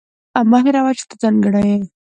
[0.49, 1.77] مه هېروه چې ته ځانګړې یې.